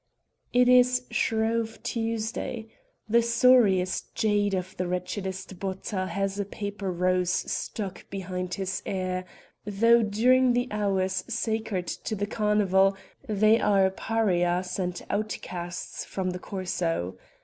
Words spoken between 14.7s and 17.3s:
and outcasts from the Corso.